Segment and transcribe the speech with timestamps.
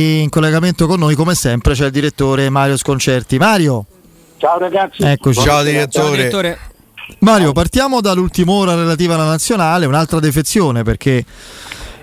[0.00, 3.36] In collegamento con noi, come sempre, c'è il direttore Mario Sconcerti.
[3.36, 3.84] Mario.
[4.36, 5.02] Ciao ragazzi.
[5.02, 5.40] Eccoci.
[5.40, 5.90] Ciao direttore.
[5.90, 6.58] Ciao, direttore.
[7.18, 11.24] Mario, partiamo dall'ultima ora relativa alla nazionale, un'altra defezione perché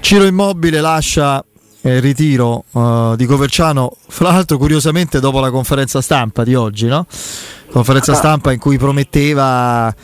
[0.02, 1.42] Ciro Immobile lascia
[1.84, 7.05] il ritiro uh, di Coverciano, fra l'altro curiosamente dopo la conferenza stampa di oggi, no?
[7.71, 9.96] Conferenza stampa in cui prometteva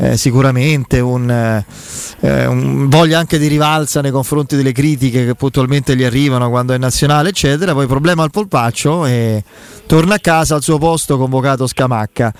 [0.00, 5.96] eh, sicuramente un, eh, un, voglia anche di rivalsa nei confronti delle critiche che puntualmente
[5.96, 7.72] gli arrivano quando è nazionale, eccetera.
[7.72, 9.42] Poi problema al polpaccio e
[9.86, 12.32] torna a casa al suo posto convocato Scamacca.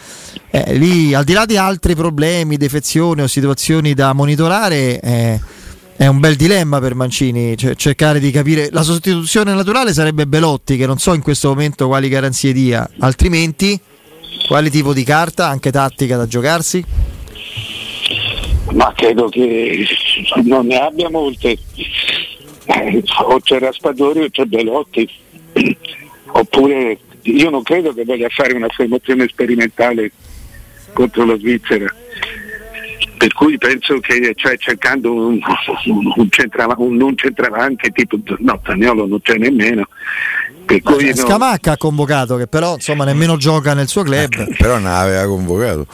[0.51, 5.41] Eh, lì, al di là di altri problemi, defezioni o situazioni da monitorare, eh,
[5.97, 8.69] è un bel dilemma per Mancini cioè, cercare di capire.
[8.71, 13.79] La sostituzione naturale sarebbe Belotti, che non so in questo momento quali garanzie dia, altrimenti
[14.47, 17.08] quale tipo di carta, anche tattica da giocarsi?
[18.73, 19.87] Ma credo che
[20.45, 21.57] non ne abbia molte.
[22.67, 25.09] Eh, o c'è Raspadori o c'è Belotti.
[26.27, 30.13] Oppure io non credo che voglia fare una formazione sperimentale
[30.93, 31.87] contro la Svizzera.
[33.17, 35.41] Per cui penso che cioè, cercando un,
[35.87, 39.89] un, un, centrava, un non centravanti tipo no, Tagnolo non c'è nemmeno.
[40.65, 41.15] Per cui no.
[41.15, 44.33] Scamacca ha convocato che però insomma nemmeno gioca nel suo club.
[44.35, 45.87] Eh, però non aveva convocato.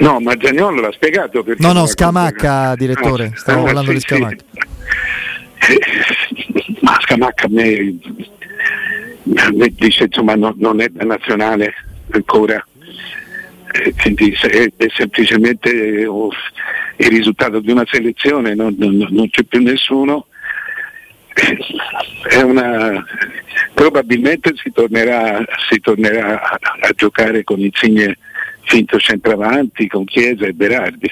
[0.00, 1.62] No, ma Giagnolo l'ha spiegato perché.
[1.62, 4.44] No, no, Scamacca, direttore, ah, stavo ah, parlando sì, di Scamacca.
[5.60, 5.78] Sì.
[6.80, 7.98] Ma Scamacca a me,
[9.36, 11.74] a me dice insomma no, non è da nazionale
[12.10, 12.64] ancora.
[14.00, 16.30] Quindi è, è semplicemente oh,
[16.96, 20.26] il risultato di una selezione, non, non, non c'è più nessuno.
[22.44, 23.04] Una,
[23.74, 28.18] probabilmente si tornerà, si tornerà a, a giocare con Insigne
[28.64, 31.10] finto centravanti con Chiesa e Berardi.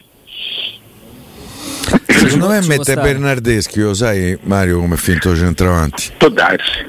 [2.06, 6.12] Secondo me mette Bernardeschi, lo sai Mario come finto centravanti?
[6.16, 6.86] Può darsi,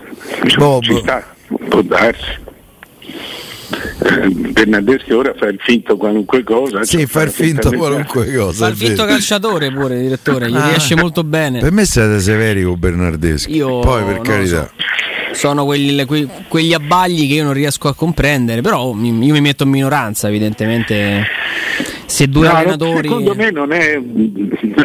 [0.57, 0.83] Bob.
[0.83, 1.35] ci sta,
[1.69, 2.41] può darsi.
[4.51, 6.83] Bernardeschi ora fa il finto qualunque cosa.
[6.83, 8.65] Sì, cioè, fa il finto qualunque cosa.
[8.65, 10.67] Fa il finto calciatore pure, direttore, gli Ah.
[10.69, 11.59] riesce molto bene.
[11.59, 13.55] Per me siete severi con Bernardeschi.
[13.55, 14.71] Io Poi per carità.
[15.33, 19.41] Sono quelli, que- quegli abbagli che io non riesco a comprendere, però mi- io mi
[19.41, 21.25] metto in minoranza, evidentemente.
[22.05, 23.07] Se due No, allenatori.
[23.07, 23.99] Secondo me non è,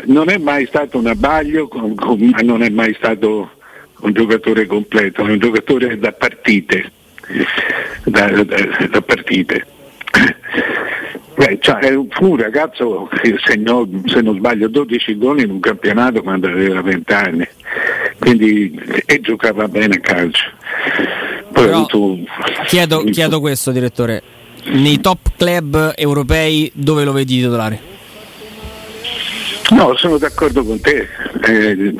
[0.06, 3.50] non è mai stato un abbaglio, ma non è mai stato
[4.00, 6.92] un giocatore completo, è un giocatore da partite.
[8.04, 9.66] Da, da- da partite.
[11.37, 16.22] Beh, cioè, fu un ragazzo che segnò, se non sbaglio, 12 gol in un campionato
[16.22, 17.47] quando aveva 20 anni,
[18.19, 18.73] quindi
[19.06, 20.45] e giocava bene a calcio.
[21.53, 22.19] Poi ha Però avuto
[22.67, 24.23] Chiedo, chiedo questo, direttore.
[24.65, 27.81] Nei top club europei dove lo vedi titolare?
[29.71, 31.06] No, sono d'accordo con te.
[31.47, 31.95] Eh,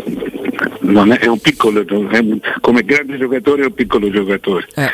[0.81, 4.67] non è, è un piccolo, è un- come grande giocatore è un piccolo giocatore.
[4.75, 4.91] Eh,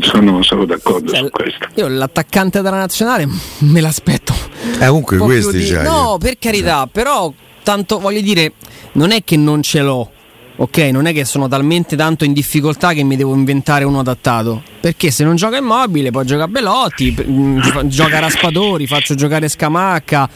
[0.00, 1.66] Sono, sono d'accordo cioè, su questo.
[1.74, 3.26] io l'attaccante della nazionale
[3.58, 4.32] me l'aspetto.
[4.80, 5.82] Eh, comunque questi di- c'hai.
[5.84, 7.32] No, per carità, però
[7.62, 8.52] tanto voglio dire,
[8.94, 10.10] non è che non ce l'ho.
[10.56, 14.62] Ok, non è che sono talmente tanto in difficoltà che mi devo inventare uno adattato.
[14.80, 20.28] Perché se non gioca immobile, poi gioca mm, fa- gioca Raspadori, faccio giocare Scamacca,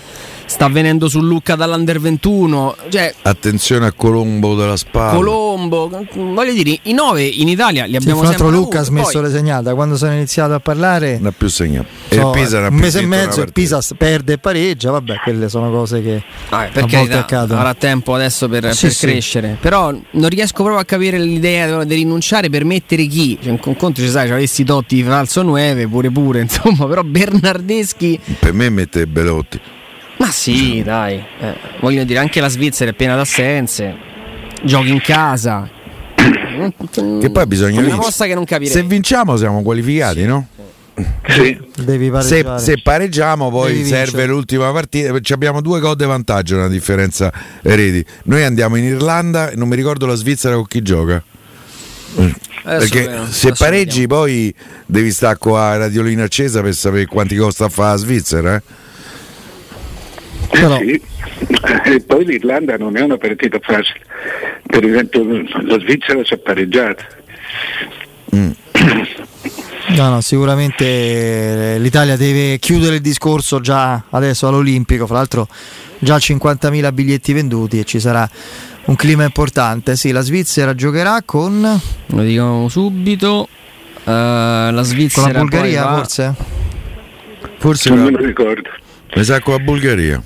[0.49, 2.77] sta venendo su Lucca dall'Under 21.
[2.89, 5.13] Cioè, Attenzione a Colombo della spalla.
[5.15, 8.95] Colombo, voglio dire, i nove in Italia li Sì, abbiamo l'altro sempre Luca ha avuti,
[8.97, 11.87] smesso poi- le segnate, quando sono iniziato a parlare Non ha più segnato.
[12.09, 13.53] E so, il Pisa non ha un mese e mezzo il partita.
[13.79, 17.59] Pisa perde e pareggia, vabbè, quelle sono cose che Vabbè, a per volte carità, accadono.
[17.61, 19.07] avrà tempo adesso per, Sì, per sì.
[19.07, 19.57] crescere.
[19.61, 23.39] Però non riesco proprio a capire l'idea di rinunciare per mettere chi.
[23.41, 28.19] Cioè, un conto ci sai, ci avessi Totti falso 9, pure pure, insomma, però Bernardeschi.
[28.39, 29.61] Per me mette Belotti.
[30.19, 31.25] Ma sì, dai.
[31.41, 33.97] eh, voglio dire, anche la Svizzera è piena d'assenze.
[34.65, 35.69] Giochi in casa.
[36.17, 37.97] Che poi bisogna È una vincere.
[38.05, 38.73] mossa che non capirei.
[38.73, 40.47] Se vinciamo siamo qualificati, no?
[41.29, 41.57] Sì.
[41.85, 44.27] devi Se, se pareggiamo poi Devi serve vincere.
[44.27, 45.21] l'ultima partita.
[45.21, 48.05] Ci abbiamo due gol di vantaggio, una differenza reti.
[48.25, 51.23] Noi andiamo in Irlanda e non mi ricordo la Svizzera con chi gioca.
[52.17, 52.33] Adesso
[52.65, 54.23] Perché vediamo, se pareggi vediamo.
[54.23, 54.55] poi
[54.87, 58.57] devi stare qua a radiolina accesa per sapere quanti costa a fare la Svizzera.
[58.57, 58.63] eh?
[60.51, 61.01] Però- Sì.
[61.85, 64.01] E poi l'Irlanda non è una partita facile.
[64.67, 65.25] Per esempio
[65.63, 67.05] la Svizzera ci ha pareggiato.
[69.91, 70.85] No, no, sicuramente
[71.75, 75.49] eh, l'Italia deve chiudere il discorso già adesso all'Olimpico, fra l'altro
[75.99, 78.29] già 50.000 biglietti venduti e ci sarà
[78.85, 79.97] un clima importante.
[79.97, 83.49] Sì, la Svizzera giocherà con, Lo dico subito.
[84.05, 85.33] Eh, la con Svizzera.
[85.33, 86.35] la Bulgaria va- forse?
[87.57, 88.69] Forse Non me lo ricordo.
[89.17, 90.23] mi sa con la Bulgaria.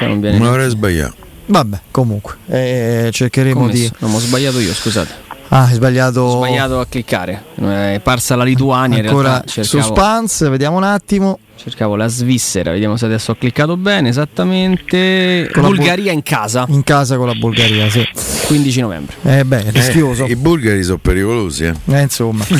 [0.00, 1.14] Non viene Non avrei sbagliato.
[1.46, 3.78] Vabbè, comunque, eh, cercheremo Commesso.
[3.78, 3.90] di...
[4.00, 5.26] Non ho sbagliato io, scusate.
[5.48, 6.20] Ah, hai sbagliato...
[6.20, 7.44] Ho sbagliato a cliccare.
[7.54, 8.98] È parsa la Lituania.
[8.98, 11.38] Ancora cercavo, suspense, vediamo un attimo.
[11.56, 12.72] cercavo la Svizzera.
[12.72, 14.10] Vediamo se adesso ho cliccato bene.
[14.10, 15.48] Esattamente.
[15.50, 16.66] Con Bulgaria in casa.
[16.68, 18.06] In casa con la Bulgaria, sì.
[18.48, 19.14] 15 novembre.
[19.24, 20.24] Eh beh, rischioso.
[20.24, 21.74] I bulgari sono pericolosi, eh.
[21.84, 22.44] Eh, insomma.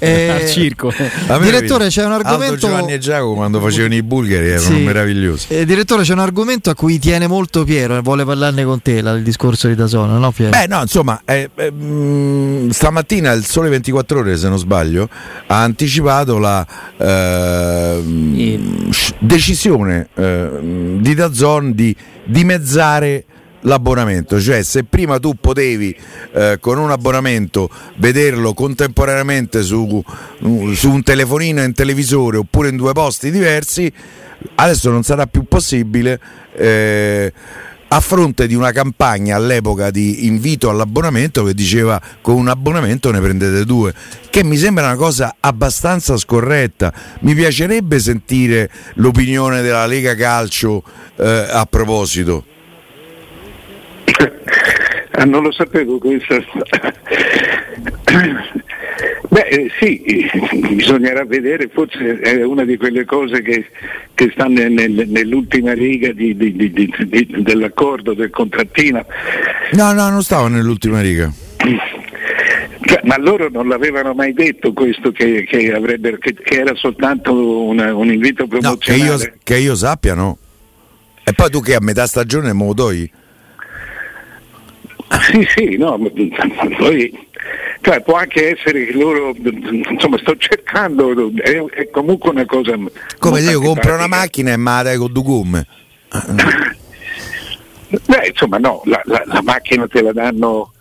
[0.00, 0.92] Eh, Al circo.
[1.40, 4.82] Direttore, c'è un Aldo argomento- Giovanni e Giacomo quando facevano i bulgari erano Sì.
[4.82, 5.46] meravigliosi.
[5.50, 9.00] eh, direttore, c'è un argomento a cui tiene molto Piero e vuole parlarne con te,
[9.00, 10.50] la- il discorso di Dasona, no Piero?
[10.50, 15.08] Beh, no, insomma, eh, eh, mh, stamattina il Sole 24 Ore, se non sbaglio,
[15.46, 21.94] ha anticipato la ehm, decisione ehm, di Dazon di
[22.24, 23.24] dimezzare
[23.68, 25.94] l'abbonamento, cioè se prima tu potevi
[26.32, 30.02] eh, con un abbonamento vederlo contemporaneamente su,
[30.72, 33.92] su un telefonino un televisore oppure in due posti diversi,
[34.56, 36.18] adesso non sarà più possibile
[36.56, 37.32] eh,
[37.90, 43.20] a fronte di una campagna all'epoca di invito all'abbonamento che diceva con un abbonamento ne
[43.20, 43.94] prendete due,
[44.30, 46.92] che mi sembra una cosa abbastanza scorretta.
[47.20, 50.82] Mi piacerebbe sentire l'opinione della Lega Calcio
[51.16, 52.56] eh, a proposito.
[55.18, 56.36] Ah, non lo sapevo questo.
[59.30, 60.02] Beh, eh, sì,
[60.74, 63.66] bisognerà vedere, forse è una di quelle cose che,
[64.14, 66.92] che stanno nel- nel- nell'ultima riga di- di- di-
[67.38, 69.04] dell'accordo, del contrattino.
[69.72, 71.30] No, no, non stavo nell'ultima riga.
[72.80, 77.64] Cioè, ma loro non l'avevano mai detto questo, che, che avrebbero- che- che era soltanto
[77.64, 78.58] una- un invito No, che
[78.92, 79.22] promozionale.
[79.24, 80.38] io, che io sappia no.
[81.24, 83.08] E poi tu che a metà stagione me lo togli?
[85.30, 86.08] Sì, sì, no, ma-
[86.78, 87.26] poi
[87.80, 89.34] cioè, può anche essere che loro,
[89.90, 92.76] insomma, sto cercando, è, è comunque una cosa...
[93.18, 95.66] Come se io compro una macchina e me la dai con due gomme.
[98.04, 100.72] Beh, insomma, no, la, la- la macchina te la danno,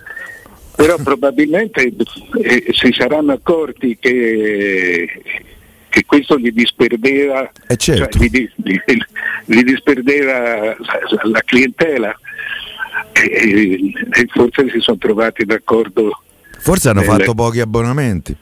[0.76, 1.84] però probabilmente
[2.42, 5.08] eh, si saranno accorti che,
[5.88, 8.18] che questo gli disperdeva, Eh, certo.
[8.18, 8.78] cioè, gli, gli-
[9.46, 10.76] gli disperdeva la,
[11.24, 12.20] la clientela
[13.24, 16.22] e, e forse si sono trovati d'accordo.
[16.60, 18.36] Forse hanno Eh, fatto pochi abbonamenti.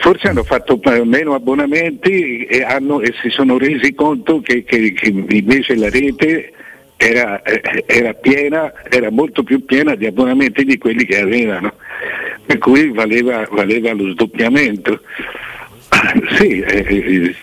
[0.00, 5.08] Forse hanno fatto meno abbonamenti e, hanno- e si sono resi conto che, che- che
[5.08, 6.52] invece la rete
[6.96, 7.42] era,
[7.86, 11.74] era piena, era molto più piena di abbonamenti di quelli che avevano,
[12.46, 15.00] per cui valeva, valeva lo sdoppiamento.
[16.38, 17.34] Sì, eh, eh,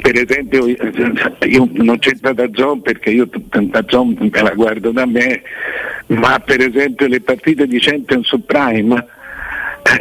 [0.00, 4.90] per esempio eh, io non c'entra da Zon perché io da Zon me la guardo
[4.90, 5.42] da me,
[6.08, 9.06] ma per esempio le partite di Champions Prime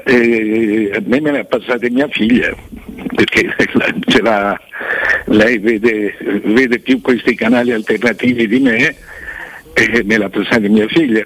[0.06, 2.54] eh, a me me le ha passate mia figlia
[3.16, 3.50] perché
[4.22, 4.60] l'ha-
[5.26, 8.96] lei vede, vede più questi canali alternativi di me
[9.74, 11.26] e me l'ha passata mia figlia.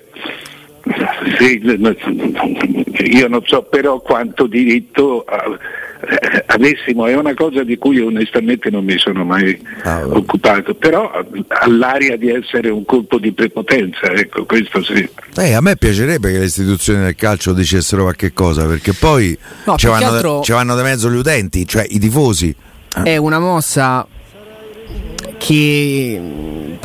[1.37, 1.61] Sì,
[3.17, 5.25] io non so però quanto diritto
[6.03, 11.11] eh, avessimo, è una cosa di cui onestamente non mi sono mai Ah, occupato, però
[11.11, 15.07] ha l'aria di essere un colpo di prepotenza, ecco, questo sì.
[15.37, 19.75] Eh, a me piacerebbe che le istituzioni del calcio dicessero qualche cosa, perché poi No,
[19.77, 22.55] ci, vanno, altro- ci vanno di mezzo gli utenti, cioè i tifosi.
[23.03, 24.05] È una mossa
[25.45, 26.21] che,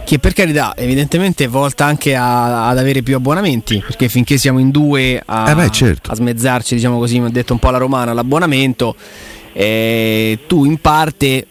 [0.05, 4.59] che per carità evidentemente è volta anche a- ad avere più abbonamenti perché finché siamo
[4.59, 6.11] in due a, Eh beh, certo.
[6.11, 8.97] a smezzarci diciamo così mi ha detto un po' la romana l'abbonamento
[9.53, 11.47] eh, tu in parte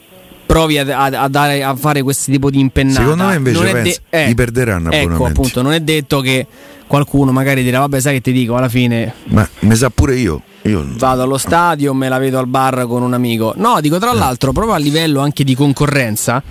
[0.46, 4.00] provi a, a- dare, a fare questo tipo di impennata Secondo me invece Non penso-
[4.10, 6.46] li perderanno ecco appunto non è detto che
[6.88, 10.42] qualcuno magari dirà vabbè sai che ti dico alla fine Ma mi sa pure io.
[10.64, 13.54] io vado allo stadio, me la vedo al bar con un amico.
[13.58, 14.00] No, dico Eh.
[14.00, 16.42] tra l'altro, proprio a livello anche di concorrenza,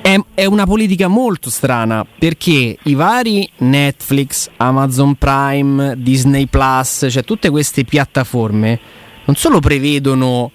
[0.00, 7.24] è, è una politica molto strana perché i vari Netflix, Amazon Prime, Disney Plus, cioè
[7.24, 8.80] tutte queste piattaforme
[9.24, 10.50] non solo prevedono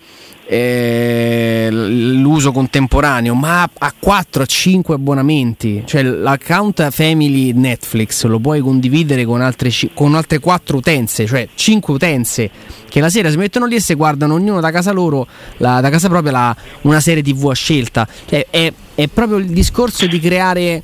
[0.56, 5.82] eh, l'uso contemporaneo, ma a 4-5 abbonamenti.
[5.86, 11.94] Cioè l'account family Netflix lo puoi condividere con altre, con altre 4 utenze, cioè 5
[11.94, 12.50] utenze
[12.90, 15.26] che la sera si mettono lì e si guardano ognuno da casa loro,
[15.58, 18.08] la- da casa propria, la- una serie TV a scelta.
[18.28, 20.84] Cioè, è, è proprio il discorso di creare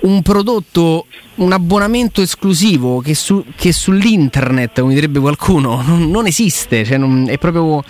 [0.00, 1.06] un prodotto,
[1.36, 7.26] un abbonamento esclusivo che, su- che sull'internet, come direbbe qualcuno, non, non esiste, cioè non-
[7.28, 7.82] è proprio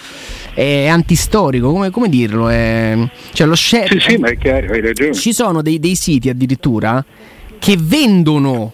[0.55, 2.49] è antistorico, come, come dirlo?
[2.49, 2.97] È,
[3.33, 5.13] cioè lo share- Sì, sì, ma è chiaro, hai ragione.
[5.13, 7.05] ci sono dei, dei siti addirittura
[7.59, 8.73] che vendono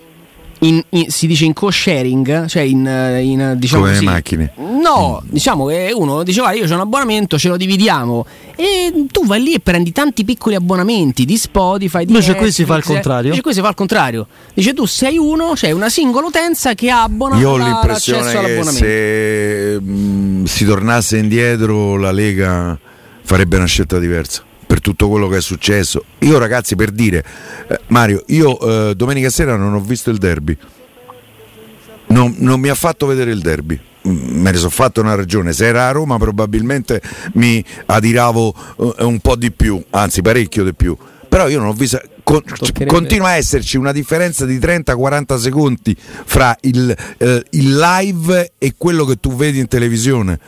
[0.63, 2.81] in, in, si dice in co-sharing, cioè in,
[3.23, 4.11] in diciamo Come le così.
[4.11, 4.53] macchine.
[4.57, 8.27] No, diciamo che uno dice guarda io ho un abbonamento, ce lo dividiamo
[8.57, 12.65] e tu vai lì e prendi tanti piccoli abbonamenti di Spotify, di Invece qui si
[12.65, 13.25] fa il contrario.
[13.25, 14.27] Invece qui si fa il contrario.
[14.55, 18.37] Dice tu sei uno, c'è una singola utenza che abbona Io ho la- l'impressione che
[18.39, 18.71] all'abbonamento.
[18.73, 22.79] se mh, si tornasse indietro la Lega
[23.23, 26.05] farebbe una scelta diversa per tutto quello che è successo.
[26.21, 27.25] Io ragazzi per dire,
[27.67, 30.57] eh, Mario, io eh, domenica sera non ho visto il derby.
[32.07, 33.77] Non, non mi ha fatto vedere il derby.
[34.07, 35.53] Mm, Me ne sono fatto una ragione.
[35.53, 38.55] Se era a Roma probabilmente mi adiravo
[38.97, 40.97] eh, un po' di più, anzi parecchio di più.
[41.29, 42.01] Però io non ho visto.
[42.23, 42.87] con- Toccherebbe.
[42.87, 49.05] continua a esserci una differenza di 30-40 secondi fra il, eh, il live e quello
[49.05, 50.39] che tu vedi in televisione.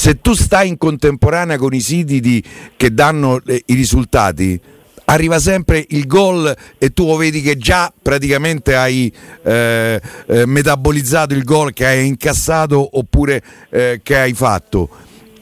[0.00, 2.42] Se tu stai in contemporanea con i siti di-
[2.74, 4.58] che danno eh, i risultati,
[5.04, 11.44] arriva sempre il gol e tu vedi che già praticamente hai eh, eh, metabolizzato il
[11.44, 14.88] gol che hai incassato oppure eh, che hai fatto.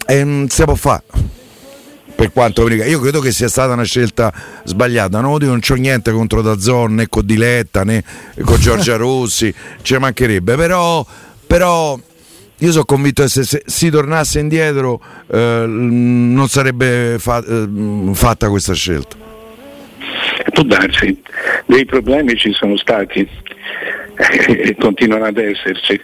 [0.05, 1.05] E non si può fare.
[2.17, 4.33] Per quanto mi riguarda, io credo che sia stata una scelta
[4.65, 5.21] sbagliata.
[5.21, 8.03] No, non c'ho niente contro Dazzon né con Diletta né
[8.43, 11.07] con Giorgia Rossi, ci mancherebbe, però,
[11.47, 11.97] però
[12.59, 15.01] io sono convinto che se, se si tornasse indietro
[15.31, 17.69] eh, non sarebbe fa- eh,
[18.13, 19.17] fatta questa scelta.
[20.53, 21.21] Può darsi,
[21.67, 26.01] dei problemi ci sono stati eh, e continuano ad esserci.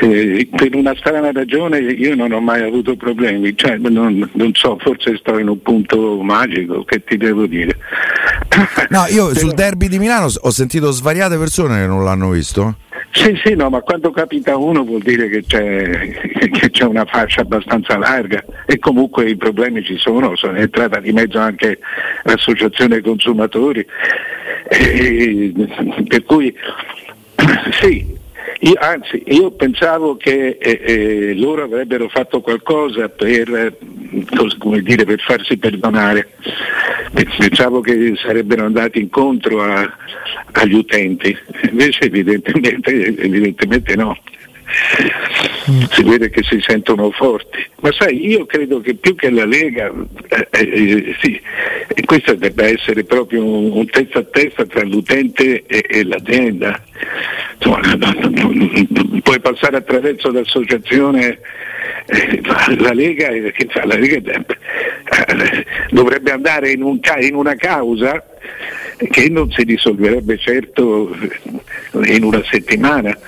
[0.00, 4.76] Eh, per una strana ragione io non ho mai avuto problemi, cioè, non, non so,
[4.78, 7.76] forse sto in un punto magico, che ti devo dire.
[8.90, 12.76] No, io Però- sul derby di Milano ho sentito svariate persone che non l'hanno visto.
[13.24, 16.10] Sì, sì, no, ma quando capita uno vuol dire che c'è,
[16.50, 21.12] che c'è una fascia abbastanza larga e comunque i problemi ci sono, sono entrata di
[21.12, 21.78] mezzo anche
[22.24, 23.86] l'associazione consumatori,
[24.68, 25.52] e-
[26.08, 26.52] per cui
[27.80, 28.04] sì,
[28.58, 33.76] io- anzi io pensavo che eh, eh, loro avrebbero fatto qualcosa per,
[34.58, 36.36] come dire, per farsi perdonare,
[37.12, 39.96] pensavo che sarebbero andati incontro a-
[40.52, 41.36] agli utenti,
[41.70, 44.16] invece evidentemente, evidentemente no.
[45.90, 49.92] Si vede che si sentono forti, ma sai, io credo che più che la Lega,
[50.28, 51.40] eh, eh, sì,
[52.04, 56.82] questo debba essere proprio un, testa a testa tra l'utente e, e l'azienda.
[57.56, 57.80] Insomma,
[59.24, 61.38] puoi passare attraverso l'associazione,
[62.06, 62.40] eh,
[62.78, 63.84] la Lega, eh, che fa?
[63.86, 68.22] La Lega eh, dovrebbe andare in, un in una causa
[69.10, 71.16] che non si risolverebbe certo
[72.04, 73.18] in una settimana.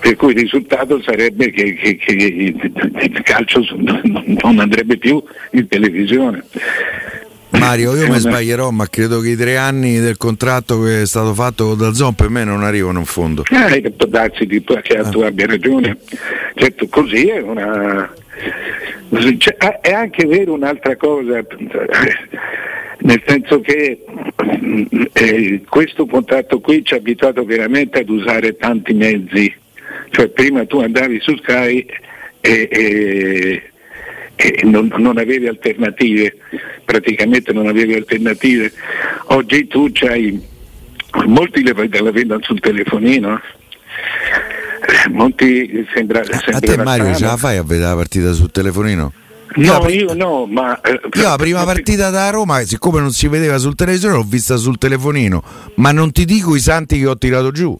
[0.00, 6.42] Per cui il risultato sarebbe che, che- che il calcio non andrebbe più in televisione.
[7.72, 11.06] Mario, io È mi sbaglierò, ma credo che i tre anni del contratto che è
[11.06, 13.44] stato fatto con Dazzon per me non arrivano in fondo.
[13.50, 15.96] Eh, può darsi di- che tu abbia ragione.
[16.54, 18.12] Certo, così è una.
[19.38, 21.42] cioè, ah, è anche vero un'altra cosa,
[22.98, 24.04] nel senso che
[25.14, 29.50] eh, questo contratto qui ci ha abituato veramente ad usare tanti mezzi.
[30.10, 31.86] Cioè prima tu andavi su Sky
[32.42, 33.62] e, e-
[34.36, 36.36] e non, non avevi alternative,
[36.84, 38.72] praticamente non avevi alternative.
[39.26, 40.40] Oggi tu c'hai
[41.26, 43.34] molti le la vedono sul telefonino.
[43.36, 48.32] eh, Molti sembra, A sembra te una Mario ce la fai a vedere la partita
[48.32, 49.12] sul telefonino?
[49.54, 53.28] No, la- io no, ma eh, Io la prima partita da Roma, siccome non si
[53.28, 55.42] vedeva sul televisore, l'ho vista sul telefonino,
[55.76, 57.78] ma non ti dico i santi che ho tirato giù.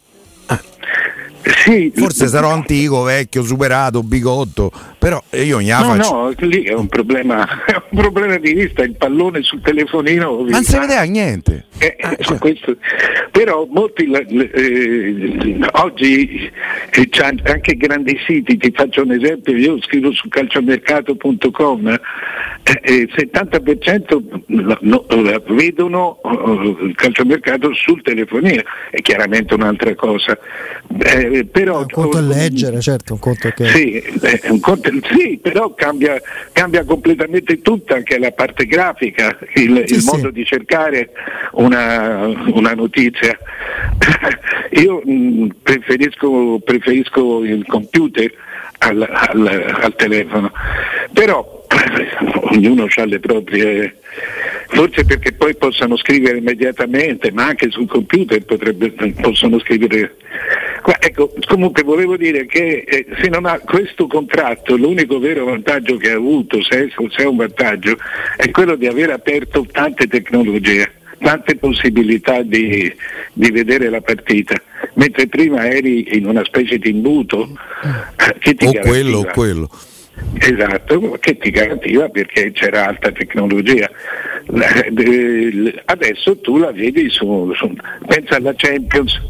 [1.65, 4.71] Sì, Forse sarò antico, vecchio, superato, bigotto,
[5.03, 6.13] però io ogni No, faccio.
[6.13, 10.43] no, lì è un problema, è un problema di vista, il pallone sul telefonino.
[10.45, 11.65] Ma non si vedeva niente.
[11.79, 12.77] Eh, eh, questo-
[13.33, 16.49] però molti eh, oggi
[16.93, 17.09] eh,
[17.43, 22.01] anche grandi siti, ti faccio un esempio, io scrivo su calciomercato.com,
[22.85, 25.05] il 70% la- no,
[25.49, 30.39] vedono eh, il calciomercato sul telefonino, è chiaramente un'altra cosa.
[31.01, 33.67] Eh, però, Un conto è leggere, certo, un conto è che...
[33.69, 34.03] sì,
[34.51, 36.21] un conto- sì, però cambia,
[36.53, 40.11] cambia completamente tutta anche la parte grafica, il, Sì, il sì.
[40.15, 41.11] modo di cercare
[41.53, 43.37] una, una notizia.
[44.73, 48.33] Io mh, preferisco, preferisco il computer
[48.79, 50.51] al, al- al telefono,
[51.13, 51.67] però
[52.53, 53.97] ognuno ha le proprie...
[54.75, 60.17] Forse perché poi possano scrivere immediatamente, ma anche sul computer potrebbe- possono scrivere.
[60.83, 65.97] Qua, ecco, comunque volevo dire che eh, se non ha questo contratto, l'unico vero vantaggio
[65.97, 67.97] che ha avuto, se è, se è un vantaggio,
[68.37, 72.93] è quello di aver aperto tante tecnologie, tante possibilità di,
[73.33, 74.61] di vedere la partita.
[74.95, 77.49] mentre prima eri in una specie di imbuto
[78.17, 79.71] eh, che ti o quello o quello.
[80.39, 83.89] Esatto, che ti garantiva perché c'era alta tecnologia.
[85.85, 87.75] Adesso tu la vedi su, su
[88.07, 89.21] pensa alla Champions,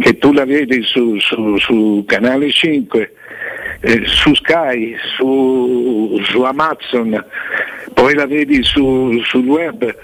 [0.00, 3.14] che tu la vedi su, su, su Canale 5,
[3.80, 7.24] eh, su Sky, su, Amazon,
[7.94, 9.94] poi la vedi sul web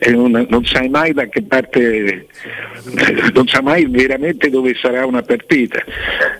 [0.00, 2.26] eh, non, non, sai mai da che parte,
[3.34, 5.82] non sai mai veramente dove sarà una partita,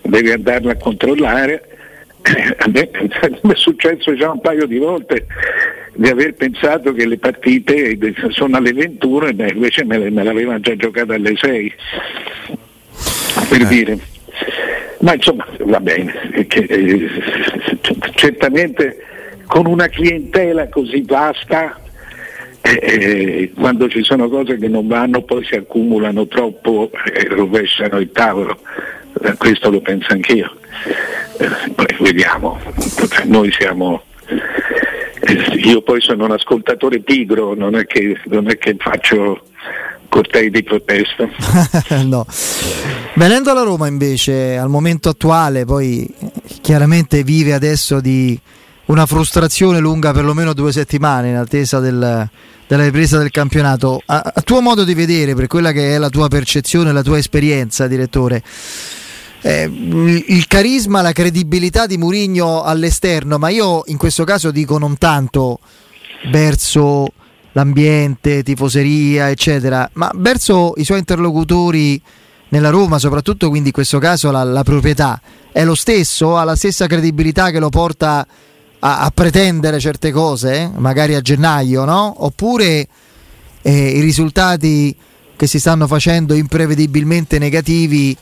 [0.01, 1.67] devi andarla a controllare.
[2.23, 5.25] A me è successo già un paio di volte
[5.95, 7.97] di aver pensato che le partite
[8.29, 11.73] sono alle 21 e invece me, me l'avevano già giocata alle 6
[13.49, 13.65] per eh.
[13.65, 13.99] dire
[14.99, 17.09] ma insomma va bene eh,
[18.15, 18.97] certamente
[19.45, 21.79] con una clientela così vasta
[22.61, 27.99] eh, eh, quando ci sono cose che non vanno poi si accumulano troppo e rovesciano
[27.99, 28.59] il tavolo
[29.37, 30.51] questo lo penso anch'io
[31.37, 31.49] eh,
[31.99, 32.59] vediamo
[33.25, 38.75] noi siamo eh, io poi sono un ascoltatore pigro non è che, non è che
[38.77, 39.45] faccio
[40.09, 41.27] cortei di protesta
[42.05, 42.25] no.
[43.15, 46.07] venendo alla Roma invece al momento attuale poi
[46.61, 48.39] chiaramente vive adesso di
[48.85, 52.29] una frustrazione lunga perlomeno due settimane in attesa del,
[52.67, 54.01] della ripresa del campionato.
[54.05, 57.17] A, a, tuo modo di vedere, per quella che è la tua percezione, la tua
[57.17, 58.43] esperienza, direttore,
[59.45, 64.97] eh, il carisma, la credibilità di Murigno all'esterno, ma io in questo caso dico non
[64.97, 65.59] tanto
[66.31, 67.11] verso
[67.51, 72.01] l'ambiente, tifoseria, eccetera, ma verso i suoi interlocutori
[72.49, 75.21] nella Roma, soprattutto quindi in questo caso la, la proprietà,
[75.51, 78.25] è lo stesso, ha la stessa credibilità che lo porta
[78.79, 82.13] a, a pretendere certe cose, magari a gennaio, no?
[82.23, 82.87] Oppure
[83.61, 84.95] eh, i risultati
[85.35, 88.15] che si stanno facendo imprevedibilmente negativi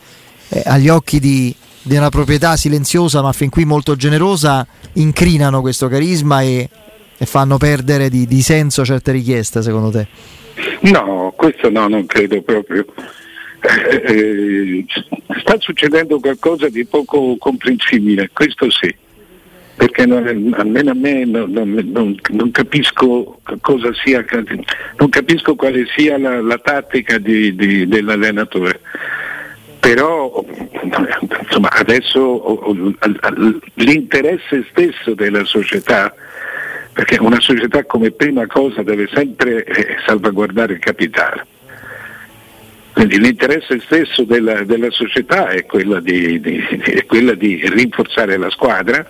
[0.52, 5.88] eh, agli occhi di, di, una proprietà silenziosa ma fin qui molto generosa incrinano questo
[5.88, 6.70] carisma e,
[7.18, 10.08] e fanno perdere di, di, senso certe richieste secondo te?
[10.82, 12.86] No, questo no, non credo proprio.
[13.62, 14.86] Eh, eh
[15.40, 18.94] sta succedendo qualcosa di poco comprensibile, questo sì
[19.82, 24.24] perché non, almeno a me non, non, non, capisco cosa sia,
[24.98, 28.82] non capisco quale sia la, la tattica di, di, dell'allenatore.
[29.82, 30.46] Però
[31.44, 32.98] insomma, adesso
[33.74, 36.14] l'interesse stesso della società,
[36.94, 41.46] perché una società come prima cosa deve sempre eh, salvaguardare il capitale.
[42.94, 48.52] Quindi l'interesse stesso della, della società è quella di, di, è quella di rinforzare la
[48.52, 49.04] squadra,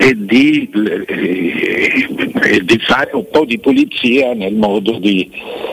[0.00, 5.30] e di, eh, di, fare un po' di pulizia nel modo di,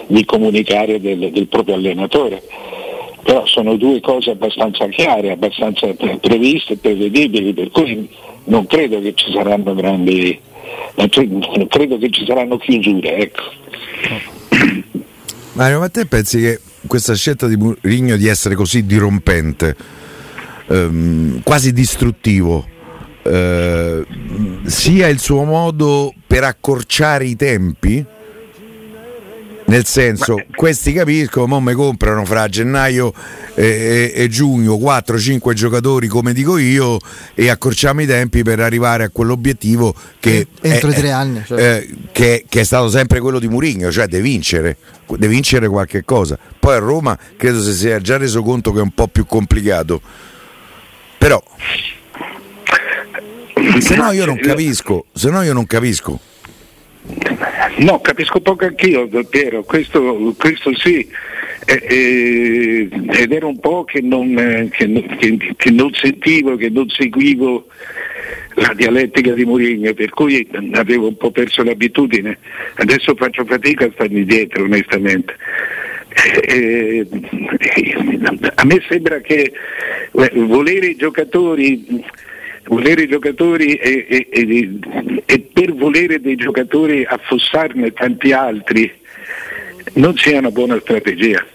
[0.07, 2.41] di comunicare del, del, proprio allenatore.
[3.27, 5.85] Però sono due cose abbastanza chiare, abbastanza
[6.21, 8.07] previste, prevedibili, per cui
[8.45, 10.39] non credo che ci saranno grandi,
[10.95, 13.17] non credo che ci saranno chiusure.
[13.17, 13.43] Ecco.
[15.51, 19.75] Mario, ma te pensi che questa scelta di Murigno di essere così dirompente,
[20.69, 22.65] ehm, quasi distruttivo,
[23.23, 24.05] eh,
[24.63, 28.05] sia il suo modo per accorciare i tempi?
[29.67, 33.13] Nel senso, questi capiscono, mo mi comprano fra gennaio
[33.53, 36.97] e, e, e giugno 4-5 giocatori come dico io
[37.33, 41.61] e accorciamo i tempi per arrivare a quell'obiettivo che, entro è, i tre anni, cioè.
[41.61, 46.05] eh, che, che, è stato sempre quello di Murigno, cioè di vincere, di vincere qualche
[46.05, 46.39] cosa.
[46.57, 49.99] Poi a Roma credo si sia già reso conto che è un po' più complicato.
[51.17, 51.43] Però
[53.79, 56.17] se no io non capisco, se no io non capisco.
[57.77, 61.07] No, capisco poco anch'io, Piero, questo, questo sì,
[61.65, 66.69] eh, eh, ed era un po' che non, eh, che, che, che non, sentivo, che
[66.69, 67.67] non seguivo
[68.55, 72.39] la dialettica di Mourinho, per cui avevo un po' perso l'abitudine,
[72.75, 75.35] adesso faccio fatica a starmi dietro onestamente.
[76.41, 77.07] Eh,
[78.55, 79.51] a me sembra che
[80.11, 82.03] eh, volere i giocatori
[82.67, 84.79] volere i giocatori e, e, e,
[85.25, 88.91] e, per volere dei giocatori affossarne tanti altri
[89.93, 91.45] non sia una buona strategia.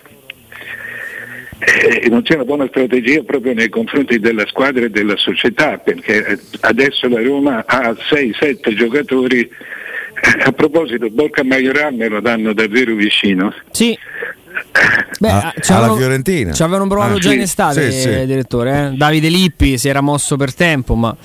[1.58, 6.40] Eh, non c'è una buona strategia proprio nei confronti della squadra e della società perché
[6.60, 9.40] adesso la Roma ha 6-7 giocatori.
[9.40, 13.54] Eh, a proposito Borca Majoral me lo danno davvero vicino.
[13.70, 13.96] Sì
[15.22, 16.52] Beh, a, alla Fiorentina.
[16.52, 18.26] Ci avevano provato ah, già sì, in estate, sì, sì.
[18.26, 18.90] direttore.
[18.92, 18.96] Eh?
[18.96, 21.16] Davide Lippi si era mosso per tempo, ma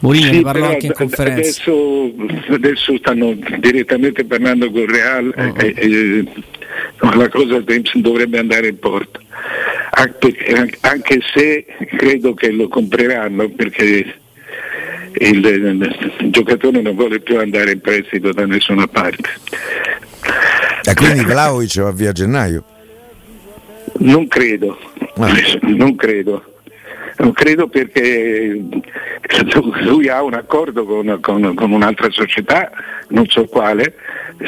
[0.00, 1.40] Mourinho ne parlò anche in conferenza.
[1.40, 2.12] Adesso,
[2.50, 5.54] adesso, stanno direttamente parlando con Real uh-huh.
[5.56, 6.24] e, e,
[7.00, 9.20] la cosa dovrebbe andare in porta.
[10.80, 11.64] anche se
[11.96, 14.14] credo che lo compreranno perché
[15.18, 19.30] il, il, giocatore non vuole più andare in prestito da nessuna parte.
[20.82, 22.64] E quindi Vlaovic va via a gennaio?
[23.98, 24.78] Non credo,
[25.16, 25.32] ah.
[25.62, 26.52] non credo.
[27.18, 28.60] Non credo perché
[29.80, 32.70] lui ha un accordo con, con, con, un'altra società,
[33.08, 33.94] non so quale,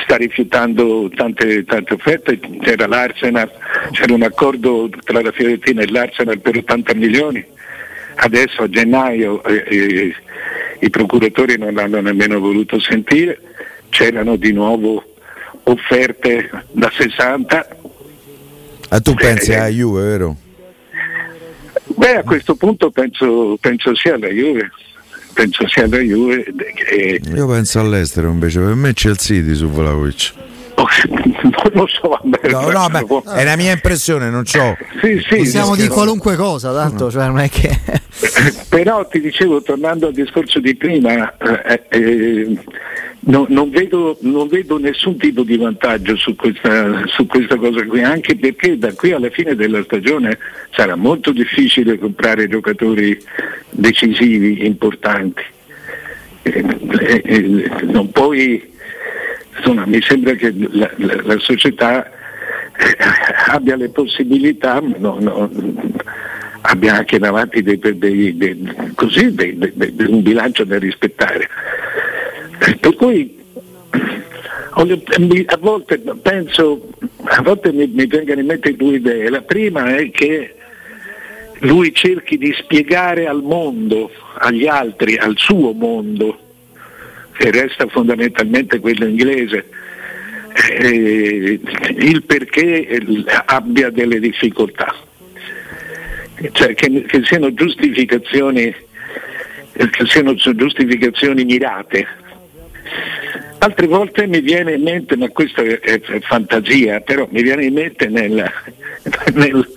[0.05, 3.51] sta rifiutando tante, tante offerte, c'era l'Arsenal,
[3.93, 7.43] c'era un accordo tra la Fiorentina e l'Arsenal per 80 milioni,
[8.17, 10.15] adesso a gennaio eh, eh,
[10.81, 13.41] i procuratori non l'hanno nemmeno voluto sentire,
[13.89, 15.03] c'erano di nuovo
[15.65, 17.77] offerte da 60.
[18.89, 20.37] Ah, tu pensi eh, a Juve, vero?
[21.85, 24.71] Beh, a questo punto penso, penso sia alla Juve.
[25.35, 26.45] Penso sia alla Juve.
[26.75, 27.21] Che...
[27.35, 30.33] Io penso all'estero invece, per me c'è il City su Vlaovic.
[31.09, 34.77] non lo so, no, no, beh, è la mia impressione, non c'ho.
[35.01, 37.77] Sì, sì, Possiamo di qualunque cosa, tanto, cioè non è che.
[38.69, 42.59] Però ti dicevo, tornando al discorso di prima, eh, eh,
[43.21, 48.03] no, non, vedo, non, vedo, nessun tipo di vantaggio su questa, su questa, cosa qui,
[48.03, 50.39] anche perché da qui alla fine della stagione
[50.71, 53.19] sarà molto difficile comprare giocatori
[53.71, 55.43] decisivi, importanti.
[56.43, 56.65] Eh,
[57.01, 58.77] eh, eh non puoi
[59.59, 62.97] insomma, mi sembra che la, la, la società eh,
[63.49, 65.51] abbia le possibilità, no, no,
[66.63, 71.49] abbia anche davanti dei, dei, dei, così, un bilancio da rispettare.
[72.59, 73.37] Per cui
[75.47, 76.89] a volte penso,
[77.25, 79.29] a volte mi, mi vengono in mente due idee.
[79.29, 80.55] La prima è che
[81.61, 86.39] lui cerchi di spiegare al mondo, agli altri, al suo mondo,
[87.33, 89.69] che resta fondamentalmente quello inglese,
[90.81, 91.61] eh,
[91.97, 93.01] il perché
[93.47, 94.95] abbia delle difficoltà,
[96.53, 97.53] cioè che, che siano
[99.73, 102.18] che siano giustificazioni mirate.
[103.59, 107.75] Altre volte mi viene in mente, ma questa è, è fantasia, però mi viene in
[107.75, 108.35] mente nel,
[109.35, 109.69] nel,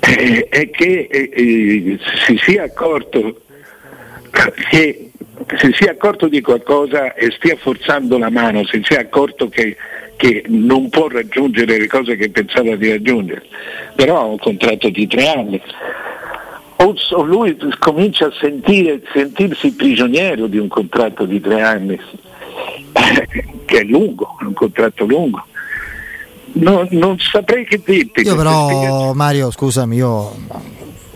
[0.00, 3.42] eh, è che eh, eh si sia accorto
[4.70, 5.10] che
[5.58, 9.76] si sia accorto di qualcosa e stia forzando la mano, si sia accorto che,
[10.16, 13.42] che non può raggiungere le cose che pensava di raggiungere,
[13.94, 15.60] però ha un contratto di tre anni.
[16.76, 22.00] O lui comincia a sentire, sentirsi prigioniero di un contratto di tre anni,
[23.64, 25.44] che è lungo, è un contratto lungo.
[26.54, 28.20] No, non saprei che dirti.
[28.20, 30.34] Io però, Mario, scusami, io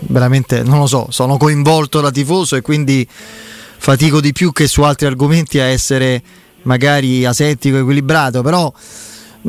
[0.09, 4.83] veramente non lo so, sono coinvolto da tifoso e quindi fatico di più che su
[4.83, 6.22] altri argomenti a essere
[6.62, 8.72] magari asettico, equilibrato, però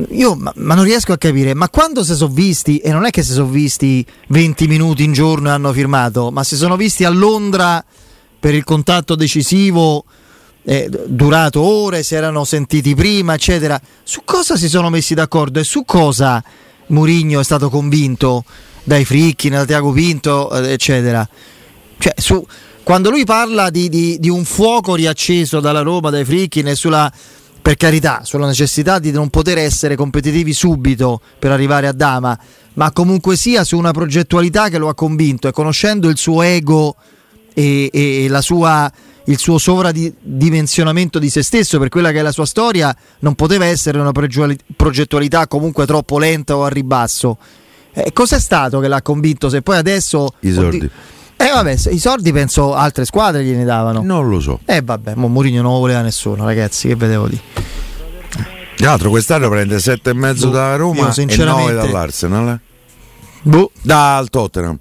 [0.09, 3.09] io ma, ma, non riesco a capire, ma quando si sono visti, e non è
[3.09, 7.03] che si sono visti 20 minuti in giorno e hanno firmato, ma si sono visti
[7.03, 7.83] a Londra
[8.39, 10.05] per il contatto decisivo
[10.69, 15.63] eh, durato ore, si erano sentiti prima, eccetera, su cosa si sono messi d'accordo e
[15.63, 16.43] su cosa
[16.87, 18.43] Murigno è stato convinto
[18.83, 21.27] dai Fricchi, da Tiago Pinto, eh, eccetera.
[21.97, 22.45] Cioè, su,
[22.83, 27.09] quando lui parla di, di, di, un fuoco riacceso dalla Roma, dai Frickin e sulla,
[27.61, 32.37] per carità, sulla necessità di non poter essere competitivi subito per arrivare a Dama,
[32.73, 36.97] ma comunque sia su una progettualità che lo ha convinto e conoscendo il suo ego
[37.53, 38.91] e, e sua,
[39.29, 43.65] il suo sovradimensionamento di se stesso per quella che è la sua storia, non poteva
[43.65, 47.37] essere una progettualità comunque troppo lenta o a ribasso.
[47.93, 49.49] Eh, cos'è stato che l'ha convinto?
[49.49, 50.29] Se poi adesso...
[50.41, 50.77] I soldi.
[50.77, 50.89] Oddio,
[51.39, 54.01] eh vabbè, i soldi penso altre squadre gliene davano.
[54.01, 54.59] Non lo so.
[54.65, 57.39] Eh vabbè, Mourinho non lo voleva nessuno, ragazzi, che vedevo di.
[58.75, 62.49] Tra l'altro quest'anno prende 7,5 boh, da Roma e 9 dall'Arsenal.
[62.49, 62.59] Eh?
[63.41, 63.71] Boh.
[63.81, 64.79] Dal Tottenham.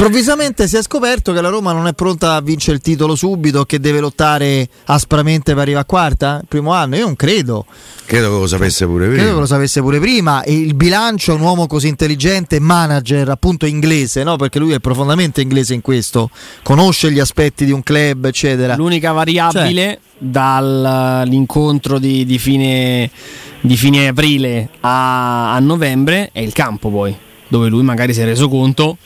[0.00, 3.64] Improvvisamente si è scoperto che la Roma non è pronta a vincere il titolo subito,
[3.64, 6.94] che deve lottare aspramente per arrivare a quarta il primo anno.
[6.94, 7.66] Io non credo.
[8.04, 9.18] Credo che lo sapesse pure prima.
[9.18, 10.44] Credo che lo sapesse pure prima.
[10.44, 14.36] E il bilancio, un uomo così intelligente, manager appunto inglese, no?
[14.36, 16.30] perché lui è profondamente inglese in questo,
[16.62, 18.76] conosce gli aspetti di un club, eccetera.
[18.76, 23.10] L'unica variabile cioè, dall'incontro di, di, fine,
[23.60, 27.12] di fine aprile a, a novembre è il campo poi,
[27.48, 28.96] dove lui magari si è reso conto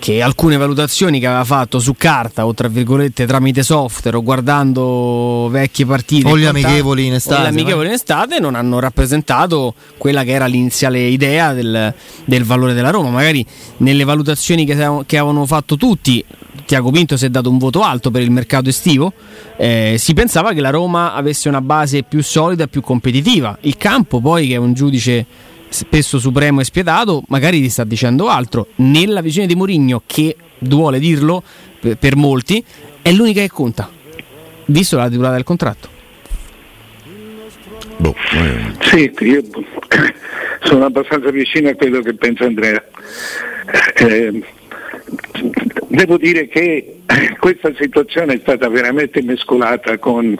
[0.00, 5.46] che alcune valutazioni che aveva fatto su carta o tra virgolette tramite software o guardando
[5.50, 10.30] vecchie partite o gli amichevoli in estate, amichevoli in estate non hanno rappresentato quella che
[10.30, 11.92] era l'iniziale idea del,
[12.24, 13.10] del valore della Roma.
[13.10, 13.44] Magari
[13.78, 16.24] nelle valutazioni che, che avevano fatto tutti
[16.64, 19.12] Tiago Pinto si è dato un voto alto per il mercato estivo
[19.56, 23.58] eh, si pensava che la Roma avesse una base più solida più competitiva.
[23.62, 25.26] Il campo poi che è un giudice
[25.70, 28.66] spesso supremo e spietato, magari ti sta dicendo altro.
[28.76, 31.42] Nella visione di Mourinho, che duole dirlo
[31.98, 32.62] per, molti,
[33.00, 33.90] è l'unica che conta,
[34.66, 35.88] visto la durata del contratto.
[37.96, 39.42] Boh, eh, Sì, io
[40.62, 42.82] sono abbastanza vicino a quello che pensa Andrea.
[43.94, 44.42] Eh,
[45.88, 47.00] devo dire che
[47.38, 50.36] questa situazione è stata veramente mescolata con,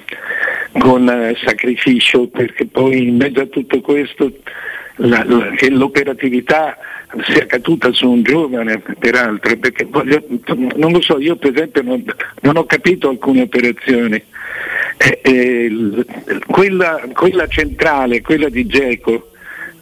[0.78, 4.32] con eh, sacrificio perché poi in mezzo a tutto questo
[5.00, 6.76] la- la- che l'operatività
[7.28, 10.22] sia caduta su un giovane peraltro perché voglio-
[10.76, 12.04] non lo so io per esempio non,
[12.42, 14.22] non ho capito alcune operazioni.
[14.96, 16.04] Eh, eh,
[16.46, 19.30] quella, quella centrale quella di Geco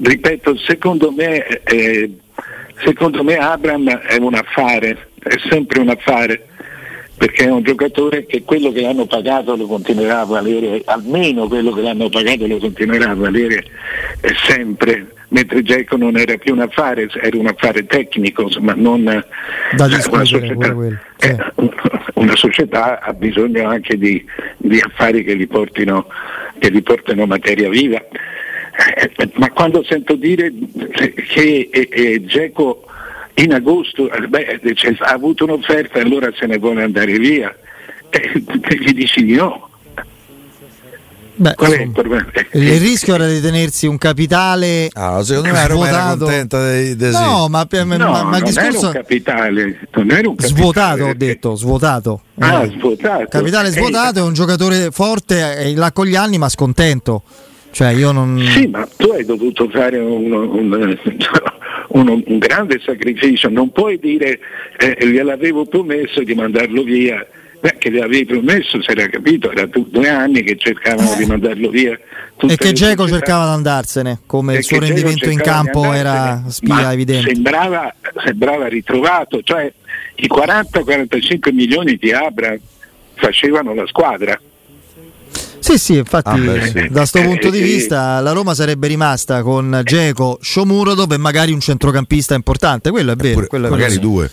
[0.01, 2.11] ripeto secondo me eh,
[2.85, 6.47] secondo me Abram è un affare è sempre un affare
[7.19, 11.73] perché è un giocatore che quello che l'hanno pagato lo continuerà a valere, almeno quello
[11.73, 13.65] che l'hanno pagato lo continuerà a valere
[14.21, 19.09] eh, sempre, mentre Geco non era più un affare, era un affare tecnico, insomma, non
[19.09, 19.25] eh,
[20.09, 20.37] quello, sì.
[21.27, 21.37] eh,
[22.15, 24.25] una società ha bisogno anche di,
[24.57, 26.07] di affari che gli portino,
[26.59, 28.01] che gli portino materia viva.
[28.95, 30.53] Eh, ma quando sento dire
[31.33, 32.88] che eh, eh, Geco
[33.43, 37.55] in agosto eh, beh, cioè, ha avuto un'offerta e allora se ne vuole andare via,
[38.11, 38.33] eh,
[38.79, 39.67] gli dici di no.
[41.41, 42.31] Beh, Qual è il insomma, problema?
[42.55, 46.25] il rischio era di tenersi un capitale ah, secondo me Roma era svuotato.
[46.25, 47.21] contenta dei, dei sì.
[47.23, 50.35] No, ma, ma- No, ma- ma il non era discorso un capitale, non era un
[50.35, 50.47] capitale.
[50.49, 52.21] svuotato, ho detto, svuotato.
[52.41, 53.27] Ah, Eh, svuotato.
[53.29, 57.23] Capitale Eh, svuotato è un giocatore forte, è là con gli anni, ma scontento.
[57.79, 58.37] Cioè, io non.
[58.45, 60.99] Sì, ma tu hai dovuto fare un, un-
[61.91, 64.41] un- un grande sacrificio, non puoi dire
[64.79, 67.25] eh, gliel'avevo promesso di mandarlo via.
[67.61, 71.25] Beh, che gli avevi promesso, si era capito, era tu- due anni che cercavano di
[71.27, 71.93] mandarlo via.
[71.93, 76.43] E che le Geco cercava di andarsene, come E il suo rendimento in campo era
[76.49, 77.33] spia ma evidente.
[77.33, 79.73] Sembrava, sembrava ritrovato, cioè
[80.17, 82.57] i 40-45 milioni di Abra
[83.15, 84.37] facevano la squadra.
[85.61, 86.73] Sì, sì, infatti, Ah, beh, sì.
[86.89, 87.63] da questo Eh, punto di sì.
[87.65, 92.91] vista, la Roma sarebbe rimasta con Geco, Shomurodov e magari un centrocampista importante.
[92.91, 93.35] Quello è vero.
[93.35, 94.03] Pure- quello è magari vero.
[94.09, 94.31] due.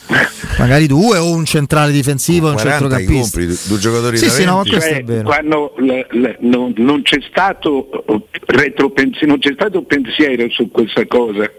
[0.58, 3.40] Magari due o un centrale difensivo e un 40 i centrocampista.
[3.40, 4.70] compri, due giocatori Sì, da sì, no, ma 20.
[4.72, 5.24] questo Cioè, è vero.
[5.24, 7.90] quando la- la- non, non c'è stato
[8.46, 11.50] retropensiero, non c'è stato pensiero su questa cosa.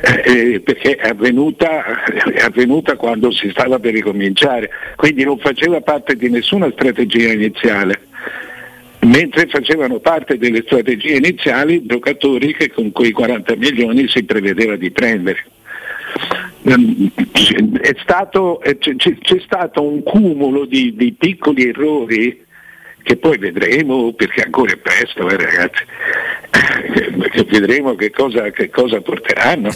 [0.00, 5.80] eh, eh, perché è avvenuta, è avvenuta quando si stava per ricominciare, quindi non faceva
[5.80, 8.02] parte di nessuna strategia iniziale,
[9.00, 14.90] mentre facevano parte delle strategie iniziali giocatori che con quei 40 milioni si prevedeva di
[14.90, 15.44] prendere.
[16.64, 17.10] Ehm,
[17.80, 22.44] È stato, è- c'è, c'è- stato un cumulo di, di piccoli errori
[23.02, 25.84] che poi vedremo perché ancora è presto eh, ragazzi
[27.30, 29.70] Che vedremo che cosa, che cosa porteranno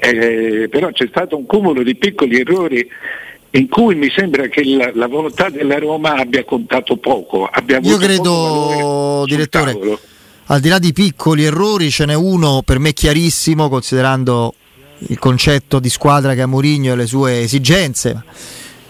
[0.00, 2.88] Eh, però c'è stato un cumulo di piccoli errori
[3.52, 7.92] in cui mi sembra che la, la volontà della Roma abbia contato poco abbia avuto
[7.92, 10.00] Io credo, direttore, tavolo.
[10.46, 14.54] al di là di piccoli errori, ce n'è uno per me chiarissimo, considerando
[15.08, 18.22] il concetto di squadra che ha Mourinho e le sue esigenze,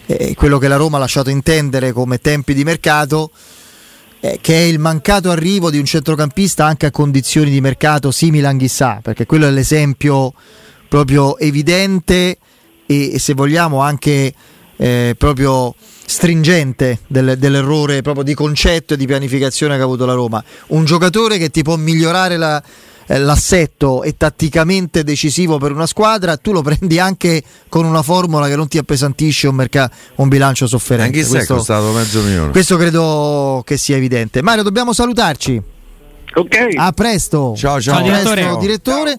[0.07, 3.31] eh, quello che la Roma ha lasciato intendere come tempi di mercato,
[4.21, 8.45] eh, che è il mancato arrivo di un centrocampista anche a condizioni di mercato simili
[8.45, 10.35] a Anghissà, perché quello è l'esempio
[10.87, 12.37] proprio evidente
[12.85, 14.35] e, e se vogliamo anche
[14.83, 15.75] eh, proprio
[16.07, 20.43] stringente del- dell'errore proprio di concetto e di pianificazione che ha avuto la Roma.
[20.69, 22.63] Un giocatore che ti può migliorare la-
[23.07, 28.47] eh, l'assetto e tatticamente decisivo per una squadra, tu lo prendi anche con una formula
[28.49, 31.19] che non ti appesantisce un, merca- un bilancio sofferente.
[31.19, 32.51] Anche se è Questo- costato mezzo milione.
[32.51, 34.43] questo credo che sia evidente.
[34.43, 35.61] Mario, dobbiamo salutarci.
[36.33, 37.55] ok A presto.
[37.57, 37.99] Ciao, ciao.
[37.99, 38.61] A presto, direttore.
[38.61, 39.19] direttore.